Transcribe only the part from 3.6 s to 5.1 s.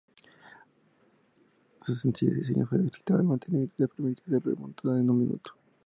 y le permitía ser desmontada en